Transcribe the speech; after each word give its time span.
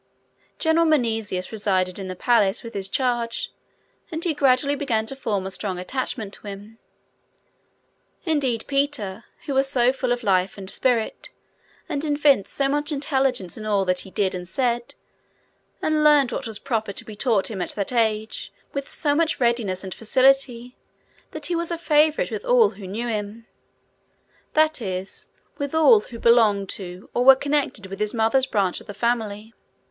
General 0.57 0.87
Menesius 0.87 1.51
resided 1.51 1.99
in 1.99 2.07
the 2.07 2.15
palace 2.15 2.63
with 2.63 2.73
his 2.73 2.89
charge, 2.89 3.51
and 4.11 4.23
he 4.23 4.33
gradually 4.33 4.73
began 4.73 5.05
to 5.05 5.15
form 5.15 5.45
a 5.45 5.51
strong 5.51 5.77
attachment 5.77 6.33
to 6.33 6.47
him. 6.47 6.79
Indeed, 8.25 8.65
Peter 8.65 9.25
was 9.47 9.69
so 9.69 9.93
full 9.93 10.11
of 10.11 10.23
life 10.23 10.57
and 10.57 10.71
spirit, 10.71 11.29
and 11.87 12.03
evinced 12.03 12.51
so 12.51 12.67
much 12.67 12.91
intelligence 12.91 13.57
in 13.57 13.65
all 13.67 13.85
that 13.85 13.99
he 13.99 14.09
did 14.09 14.33
and 14.33 14.49
said, 14.49 14.95
and 15.83 16.03
learned 16.03 16.31
what 16.31 16.47
was 16.47 16.57
proper 16.57 16.91
to 16.93 17.05
be 17.05 17.15
taught 17.15 17.51
him 17.51 17.61
at 17.61 17.75
that 17.75 17.91
age 17.93 18.51
with 18.73 18.89
so 18.89 19.13
much 19.13 19.39
readiness 19.39 19.83
and 19.83 19.93
facility, 19.93 20.75
that 21.29 21.45
he 21.45 21.55
was 21.55 21.69
a 21.69 21.77
favorite 21.77 22.31
with 22.31 22.43
all 22.43 22.71
who 22.71 22.87
knew 22.87 23.07
him; 23.07 23.45
that 24.53 24.81
is, 24.81 25.27
with 25.59 25.75
all 25.75 25.99
who 25.99 26.17
belonged 26.17 26.69
to 26.69 27.07
or 27.13 27.23
were 27.23 27.35
connected 27.35 27.85
with 27.85 27.99
his 27.99 28.15
mother's 28.15 28.47
branch 28.47 28.81
of 28.81 28.87
the 28.87 28.95
family. 28.95 29.53